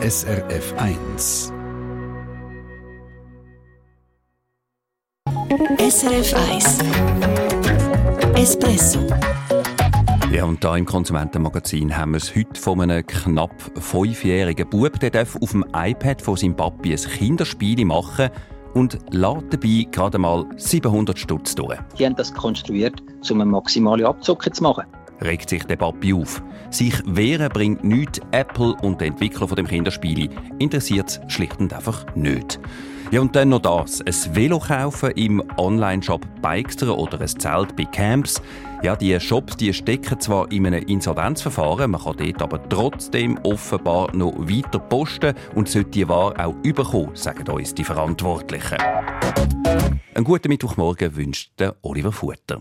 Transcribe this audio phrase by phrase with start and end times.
[0.00, 1.52] SRF 1.
[5.90, 6.78] SRF 1
[8.36, 9.00] Espresso
[10.30, 15.10] ja, und da im Konsumentenmagazin haben wir es heute von einem knapp fünfjährigen Bub, der
[15.10, 18.30] darf auf dem iPad von seinem Papi ein Kinderspiel machen
[18.74, 21.78] und lädt dabei gerade mal 700 Stutz durch.
[21.98, 24.84] Die haben das konstruiert, um eine maximale Abzocke zu machen.
[25.20, 26.42] Regt sich der Papi auf.
[26.70, 28.20] Sich wehren bringt nichts.
[28.30, 32.60] Apple und der Entwickler von dem Kinderspiel interessiert es schlicht und einfach nicht.
[33.10, 34.02] Ja, und dann noch das.
[34.02, 38.42] Ein Velo kaufen im Online-Shop Bikester oder ein Zelt bei Camps.
[38.82, 44.14] Ja, die Shops die stecken zwar in einem Insolvenzverfahren, man kann dort aber trotzdem offenbar
[44.14, 48.78] noch weiter posten und sollte die Ware auch überkommen, sagen uns die Verantwortlichen.
[50.14, 51.50] Einen guten Mittwochmorgen wünscht
[51.82, 52.60] Oliver Futter.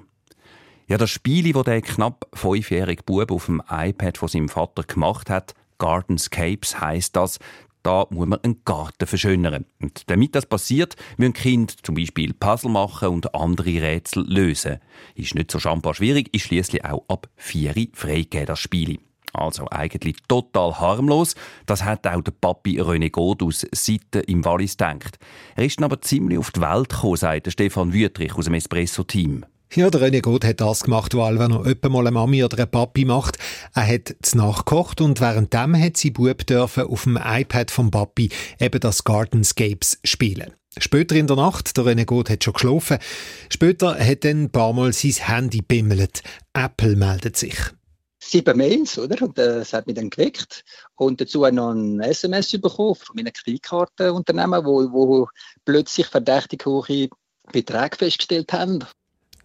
[0.89, 5.29] Ja, das Spiel, das der knapp fünfjährige Bub auf dem iPad von seinem Vater gemacht
[5.29, 7.39] hat, Gardenscapes heißt das,
[7.83, 9.65] da muss man einen Garten verschönern.
[9.81, 14.77] Und damit das passiert, müssen Kinder zum Beispiel Puzzle machen und andere Rätsel lösen.
[15.13, 18.99] Ist nicht so schambar schwierig, ist schließlich auch ab 4 freigegeben, das Spiel.
[19.33, 21.35] Also eigentlich total harmlos.
[21.65, 25.19] Das hat auch der Papi René God aus Seite im Wallis gedacht.
[25.57, 29.45] Er ist aber ziemlich auf die Welt gekommen, sagt Stefan Wüttrich aus dem Espresso-Team.
[29.73, 32.71] Ja, der René Gott hat das gemacht, was er öppe mal eine Mami oder ein
[32.71, 33.37] Papi macht.
[33.75, 38.29] Er hat es nachgekocht und währenddem hat sie Bub dürfen auf dem iPad vom Papi
[38.59, 40.53] eben das Gardenscapes spielen.
[40.79, 42.97] Später in der Nacht, der René Gott hat schon geschlafen,
[43.49, 46.23] später hat dann ein paar Mal sein Handy bimmelt.
[46.53, 47.57] Apple meldet sich.
[48.19, 49.21] Sieben Mails, oder?
[49.21, 50.63] Und äh, das hat mich dann geweckt.
[50.95, 55.27] Und dazu noch ein SMS bekommen von meinem Kreditkartenunternehmen, wo, wo
[55.65, 57.09] plötzlich verdächtig hohe
[57.51, 58.83] Beträge festgestellt haben.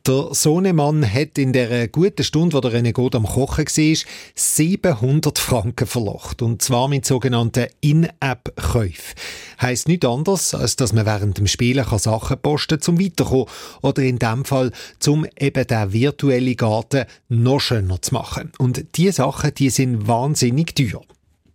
[0.05, 3.97] Der Sohnemann hat in der guten Stunde, wo der René God am Kochen war,
[4.35, 6.43] 700 Franken verlocht.
[6.43, 9.15] Und zwar mit sogenannten In-App-Käufen.
[9.61, 13.47] Heisst nichts anderes, als dass man während dem Spielen Sachen posten kann, zum Weiterkommen.
[13.83, 18.51] Oder in dem Fall, zum eben den virtuellen Garten noch schöner zu machen.
[18.59, 21.03] Und diese Sachen, die sind wahnsinnig teuer.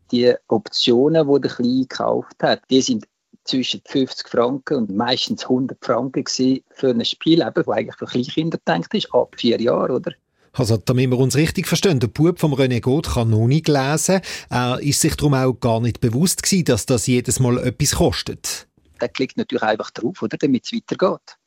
[0.10, 3.04] Die Optionen, die der Kleine gekauft hat, die sind
[3.48, 8.94] zwischen 50 Franken und meistens 100 Franken für ein Spiel, das eigentlich für Kleinkinder gedacht
[8.94, 10.12] ist, ab vier Jahren, oder?
[10.54, 14.22] Also, damit wir uns richtig verstehen, der Bub vom René Gott kann noch nicht lesen.
[14.50, 18.68] Er ist sich darum auch gar nicht bewusst gewesen, dass das jedes Mal etwas kostet.
[19.00, 21.38] Der klickt natürlich einfach drauf, oder, damit es weitergeht.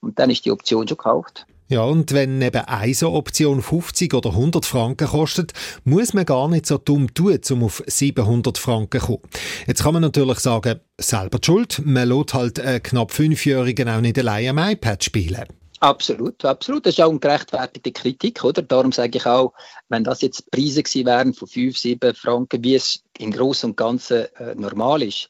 [0.00, 1.46] Und dann ist die Option schon gekauft.
[1.70, 5.52] Ja, und wenn eben eine Option 50 oder 100 Franken kostet,
[5.84, 9.22] muss man gar nicht so dumm tun, um auf 700 Franken zu kommen.
[9.66, 14.00] Jetzt kann man natürlich sagen, selber die Schuld, man lässt halt einen knapp Fünfjährigen auch
[14.00, 15.44] nicht allein am iPad spielen.
[15.80, 16.86] Absolut, absolut.
[16.86, 18.62] Das ist auch eine gerechtfertigte Kritik, oder?
[18.62, 19.52] Darum sage ich auch,
[19.88, 23.76] wenn das jetzt Preise gewesen wären von 5, 7 Franken, wie es im Großen und
[23.76, 25.28] Ganzen äh, normal ist,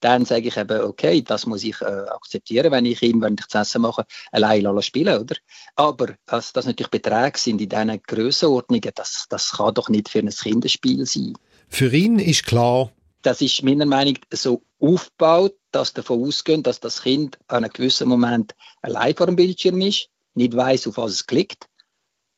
[0.00, 3.46] dann sage ich eben, okay, das muss ich äh, akzeptieren, wenn ich ihn, wenn ich
[3.46, 5.36] das Essen mache, allein spielen, oder?
[5.76, 10.20] Aber dass das natürlich Beträge sind in diesen Grössenordnungen, das, das kann doch nicht für
[10.20, 11.34] ein Kinderspiel sein.
[11.68, 12.90] Für ihn ist klar,
[13.22, 17.72] das ist meiner Meinung nach so aufgebaut, dass davon ausgeht, dass das Kind an einem
[17.72, 21.68] gewissen Moment allein vor dem Bildschirm ist, nicht weiß, auf was es klickt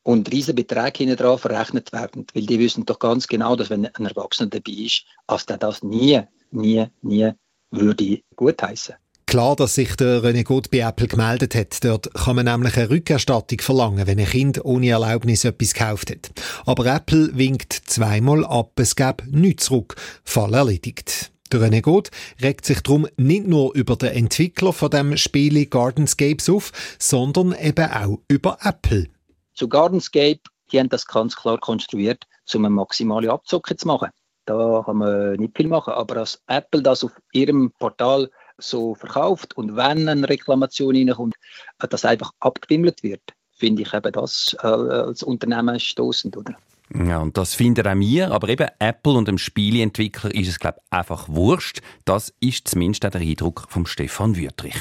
[0.03, 2.27] und riesige Beträge hinten drauf verrechnet werden.
[2.35, 5.83] Weil die wissen doch ganz genau, dass wenn ein Erwachsener dabei ist, dass der das
[5.83, 7.33] nie, nie, nie
[7.73, 8.95] würde gutheißen.
[9.27, 11.83] Klar, dass sich der René Gott bei Apple gemeldet hat.
[11.83, 16.31] Dort kann man nämlich eine Rückerstattung verlangen, wenn ein Kind ohne Erlaubnis etwas gekauft hat.
[16.67, 19.97] Aber Apple winkt zweimal ab, es gäbe nichts zurück.
[20.23, 21.33] Fall erledigt.
[21.51, 22.11] Der René Gott
[22.43, 27.91] regt sich darum nicht nur über den Entwickler von dem Spiel Gardenscapes auf, sondern eben
[27.91, 29.07] auch über Apple.
[29.55, 30.41] Zu Gardenscape,
[30.73, 32.25] die haben das ganz klar konstruiert,
[32.55, 34.11] um eine maximale Abzocke zu machen.
[34.53, 35.95] Da kann man nicht viel machen.
[35.95, 41.35] Aber als Apple das auf ihrem Portal so verkauft und wenn eine Reklamation reinkommt,
[41.81, 46.57] äh, dass einfach abgewimmelt wird, finde ich eben das äh, als Unternehmen stoßend, oder?
[46.95, 50.79] Ja, und das finden auch wir, aber eben Apple und dem Spieleentwickler ist es, glaube
[50.79, 51.81] ich, einfach wurscht.
[52.05, 54.75] Das ist zumindest auch der Eindruck von Stefan Wüttrich.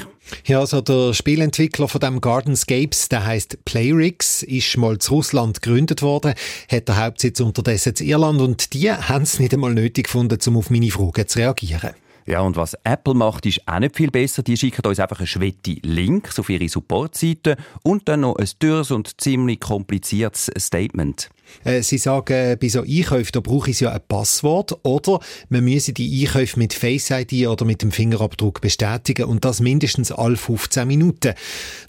[0.45, 6.01] Ja, also der Spielentwickler von dem Gardenscapes, der heißt Playrix, ist mal zu Russland gegründet
[6.01, 6.33] worden,
[6.69, 10.57] hat den Hauptsitz unterdessen in Irland und die haben es nicht einmal nötig gefunden, um
[10.57, 11.91] auf meine Fragen zu reagieren.
[12.25, 14.43] Ja, und was Apple macht, ist auch nicht viel besser.
[14.43, 18.91] Die schicken uns einfach einen schwette Link auf ihre Supportseite und dann noch ein dürres
[18.91, 21.29] und ziemlich kompliziertes Statement.
[21.63, 25.19] Äh, Sie sagen, bei so Einkäufen, da brauche ich ja ein Passwort oder
[25.49, 30.11] man müsse die Einkäufe mit Face ID oder mit dem Fingerabdruck bestätigen und das mindestens
[30.11, 31.33] alle 15 Minuten.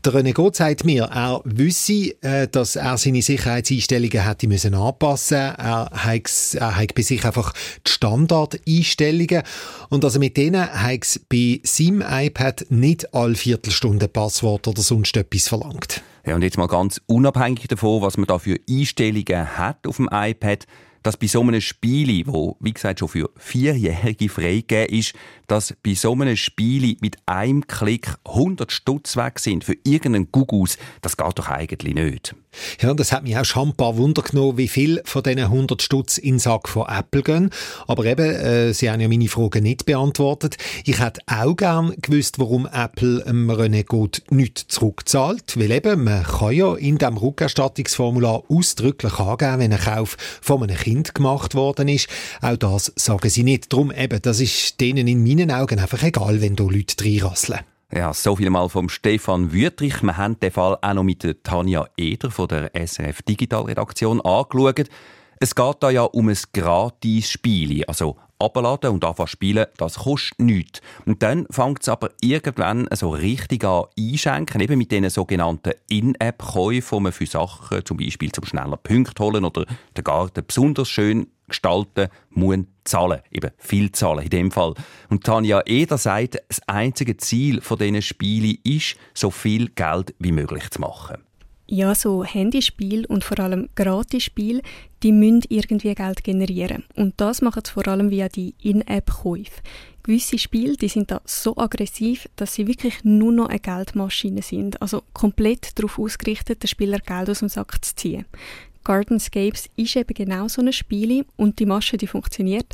[0.04, 5.52] Der René Gott sagt mir, er wüsste, äh, dass er seine Sicherheitseinstellungen hätte müssen anpassen.
[5.52, 7.52] Hat, er hat bei sich einfach
[7.86, 9.42] die Standardeinstellungen
[9.88, 15.16] und also mit denen hat es bei seinem iPad nicht alle Viertelstunde Passwort oder sonst
[15.16, 16.02] etwas verlangt.
[16.24, 20.08] Ja, und jetzt mal ganz unabhängig davon, was man da für Einstellungen hat auf dem
[20.12, 20.66] iPad,
[21.02, 25.14] dass bei so einem Spiel, wo wie gesagt schon für Vierjährige freigegeben ist,
[25.48, 30.78] dass bei so einem Spiel mit einem Klick 100 Stutz weg sind für irgendeinen Gugus,
[31.00, 32.36] das geht doch eigentlich nicht.
[32.80, 35.82] Ja, das hat mich auch schon ein paar Wunder genommen, wie viel von diesen 100
[35.82, 37.50] Stutz in den Sack von Apple gehen.
[37.86, 40.56] Aber eben, äh, Sie haben ja meine Frage nicht beantwortet.
[40.84, 45.58] Ich hätte auch gern gewusst, warum Apple einem René Gott nicht zurückzahlt.
[45.58, 50.76] Weil eben, man kann ja in diesem Rückerstattungsformular ausdrücklich angeben, wenn ein Kauf von einem
[50.76, 52.08] Kind gemacht worden ist.
[52.40, 53.72] Auch das sagen Sie nicht.
[53.72, 57.60] Darum eben, das ist denen in meinen Augen einfach egal, wenn da Leute reinrasseln.
[57.94, 60.02] Ja, so viel mal vom Stefan Wüttrich.
[60.02, 64.88] Wir haben den Fall auch noch mit Tanja Eder von der SRF Digitalredaktion angeschaut.
[65.38, 70.80] Es geht da ja um ein Gratis-Spiel, also abladen und anfangen spielen, das kostet nichts.
[71.06, 76.98] Und dann fängt es aber irgendwann so richtig an einschenken, eben mit diesen sogenannten In-App-Käufen,
[76.98, 79.64] die man für Sachen, zum Beispiel zum schneller Punkte holen oder
[79.96, 83.20] den Garten besonders schön gestalten, muss zahlen.
[83.30, 84.74] Eben viel zahlen in dem Fall.
[85.08, 90.32] Und Tanja Eder sagt, das einzige Ziel von diesen Spielen ist, so viel Geld wie
[90.32, 91.18] möglich zu machen.
[91.74, 94.60] Ja, so Handyspiel und vor allem Gratisspiel,
[95.02, 96.84] die müssen irgendwie Geld generieren.
[96.96, 99.62] Und das machen sie vor allem via die In-App-Käufe.
[100.02, 104.82] Gewisse Spiele, die sind da so aggressiv, dass sie wirklich nur noch eine Geldmaschine sind.
[104.82, 108.26] Also komplett darauf ausgerichtet, den Spieler Geld aus dem Sack zu ziehen.
[108.84, 112.70] Gardenscapes ist eben genau so ein Spiel und die Masche, die funktioniert.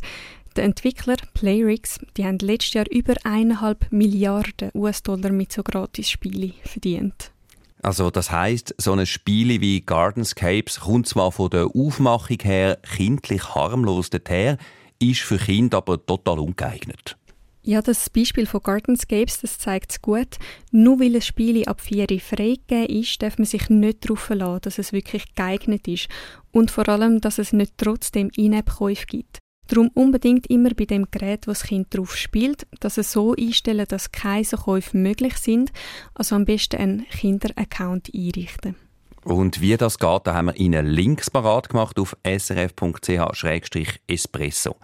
[0.57, 7.31] Der Entwickler Playrix, die haben letztes Jahr über eineinhalb Milliarden US-Dollar mit so Gratis-Spielen verdient.
[7.81, 13.55] Also das heißt, so ein Spiel wie Gardenscapes kommt zwar von der Aufmachung her kindlich
[13.55, 14.57] harmlos daher,
[14.99, 17.15] ist für Kinder aber total ungeeignet.
[17.61, 20.37] Ja, das Beispiel von Gardenscapes, das zeigt es gut.
[20.71, 24.79] Nur weil ein Spiel ab 4 freigegeben ist, darf man sich nicht darauf verlassen, dass
[24.79, 26.07] es wirklich geeignet ist.
[26.51, 29.39] Und vor allem, dass es nicht trotzdem In-App-Käufe gibt.
[29.69, 33.85] Darum unbedingt immer bei dem Gerät, wo das Kind drauf spielt, dass es so einstellen,
[33.87, 35.71] dass keine Käufe möglich sind.
[36.15, 38.75] Also am besten einen Kinder-Account einrichten.
[39.23, 44.75] Und wie das geht, da haben wir Ihnen Links parat gemacht auf srf.ch-espresso.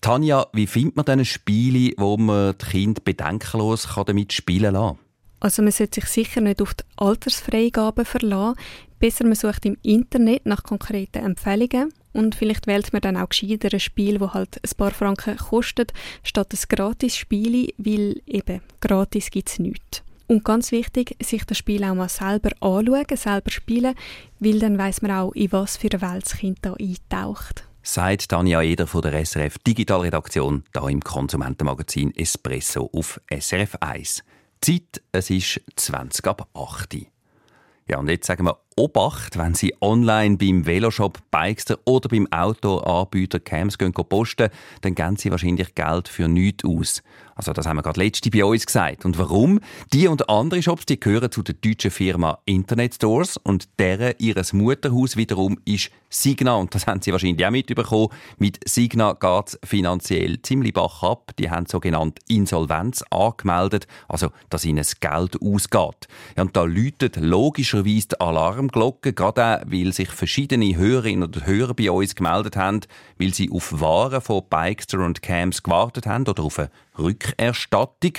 [0.00, 4.98] Tanja, wie findet man denn Spiele, wo man das Kind bedenkenlos damit spielen kann?
[5.40, 8.54] Also man sollte sich sicher nicht auf die Altersfreigabe verlassen.
[9.00, 13.68] Besser man sucht im Internet nach konkreten Empfehlungen und vielleicht wählt man dann auch gescheiter
[13.72, 15.92] ein Spiel, das halt ein paar Franken kostet,
[16.24, 20.02] statt ein Gratis-Spiel, weil eben gratis gibt es nichts.
[20.26, 23.94] Und ganz wichtig, sich das Spiel auch mal selber anschauen, selber spielen,
[24.40, 27.64] weil dann weiß man auch, in was für eine Welt das Kind da eintaucht.
[27.82, 34.24] Sagt Tanja Eder von der SRF Digitalredaktion, da im Konsumentenmagazin Espresso auf SRF 1.
[34.60, 36.96] Zeit, es ist 20 ab 8
[37.86, 43.40] Ja, und jetzt sagen wir Obacht, wenn Sie online beim Veloshop Bikester oder beim Autoanbieter
[43.40, 44.50] Cams posten,
[44.82, 47.02] dann geben Sie wahrscheinlich Geld für nichts aus.
[47.38, 49.04] Also das haben wir gerade letzte bei uns gesagt.
[49.04, 49.60] Und warum?
[49.92, 54.52] Die und andere Shops, die gehören zu der deutschen Firma Internet Stores und deren ihres
[54.52, 58.08] Mutterhaus wiederum ist Signa und das haben Sie wahrscheinlich auch mitbekommen.
[58.38, 61.30] Mit Signa geht es finanziell ziemlich bach ab.
[61.38, 66.08] Die haben sogenannte Insolvenz angemeldet, also dass ihnen das Geld ausgeht.
[66.36, 68.20] Ja, und da läutet logischerweise die
[68.68, 72.80] Alarmglocke, gerade auch, weil sich verschiedene Hörerinnen oder Hörer bei uns gemeldet haben,
[73.18, 78.12] weil sie auf Waren von Bikester und Cams gewartet haben oder auf eine Rückerstattung.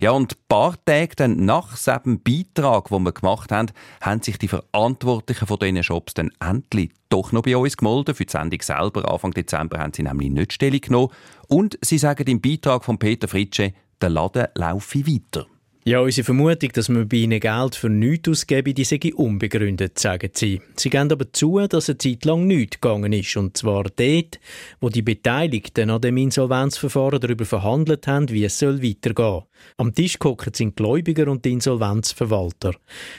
[0.00, 4.38] Ja, und ein paar Tage dann nach diesem Beitrag, den wir gemacht haben, haben sich
[4.38, 8.16] die Verantwortlichen von diesen Shops dann endlich doch noch bei uns gemeldet.
[8.16, 11.12] Für die Sendung selber, Anfang Dezember, haben sie nämlich nicht Stellung genommen.
[11.48, 15.46] Und sie sagen im Beitrag von Peter Fritsche, der Laden laufe weiter.
[15.88, 20.28] Ja, unsere Vermutung, dass man bei ihnen Geld für nichts ausgeben, die sei unbegründet, sagen
[20.34, 20.60] sie.
[20.76, 23.34] Sie geben aber zu, dass eine Zeit lang nichts gegangen ist.
[23.38, 24.38] Und zwar dort,
[24.82, 29.44] wo die Beteiligten an dem Insolvenzverfahren darüber verhandelt haben, wie es soll weitergehen
[29.78, 32.74] Am Tisch gucken sind Gläubiger und die Insolvenzverwalter.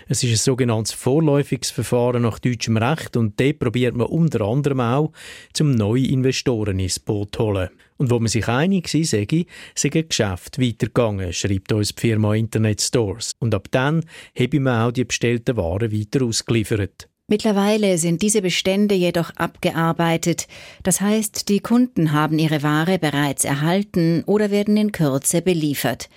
[0.07, 4.81] Es ist ein sogenanntes vorläufiges Verfahren nach deutschem Recht und dort probiert man unter anderem
[4.81, 5.11] auch,
[5.53, 7.69] zum neue Investoren ins Boot zu holen.
[7.99, 12.33] Und wo man sich einig war, sage sei ein Geschäft weitergegangen, schreibt uns die Firma
[12.33, 13.33] Internet Stores.
[13.39, 14.05] Und ab dann
[14.39, 17.09] habe man auch die bestellten Waren weiter ausgeliefert.
[17.27, 20.47] Mittlerweile sind diese Bestände jedoch abgearbeitet.
[20.81, 26.09] Das heißt, die Kunden haben ihre Ware bereits erhalten oder werden in Kürze beliefert.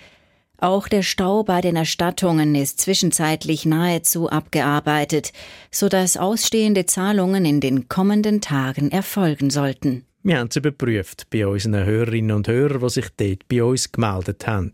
[0.57, 5.33] Auch der Stau bei den Erstattungen ist zwischenzeitlich nahezu abgearbeitet,
[5.69, 10.05] sodass ausstehende Zahlungen in den kommenden Tagen erfolgen sollten.
[10.25, 14.47] Wir haben es überprüft bei unseren Hörerinnen und Hörern, die sich dort bei uns gemeldet
[14.47, 14.71] haben.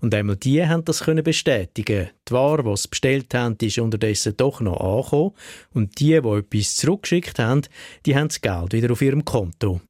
[0.00, 2.10] Und einmal die haben das können bestätigen.
[2.28, 5.32] Die Ware, die sie bestellt haben, ist unterdessen doch noch angekommen.
[5.74, 7.62] Und die, die etwas zurückgeschickt haben,
[8.06, 9.80] die haben das Geld wieder auf ihrem Konto.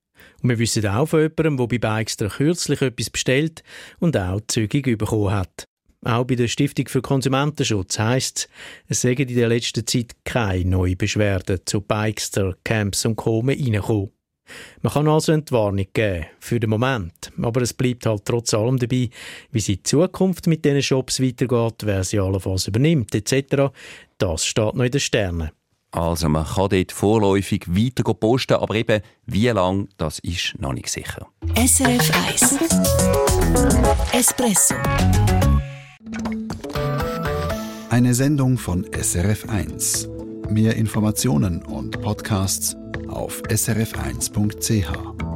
[0.43, 3.63] Und wir wissen auch von jemandem, der bei Bikester kürzlich etwas bestellt
[3.99, 5.67] und auch zügig bekommen hat.
[6.07, 8.49] Auch bei der Stiftung für Konsumentenschutz heisst es,
[8.89, 13.41] es sägen in der letzten Zeit keine neuen Beschwerden zu Bikester, Camps und Co.
[13.41, 14.11] reinkommen.
[14.83, 17.33] Man kann also eine Warnung geben, für den Moment.
[17.41, 19.11] Aber es bleibt halt trotz allem dabei,
[19.51, 23.73] wie es in Zukunft mit diesen Shops weitergeht, wer sie allenfalls übernimmt, etc.
[24.19, 25.51] Das steht noch in den Sternen.
[25.93, 30.89] Also man kann dort vorläufig weiter posten, aber eben wie lang, das ist noch nicht
[30.89, 31.29] sicher.
[31.55, 32.59] SRF 1
[34.13, 34.75] Espresso
[37.91, 40.09] Eine Sendung von SRF 1.
[40.49, 42.75] Mehr Informationen und Podcasts
[43.13, 45.32] auf srf1.ch.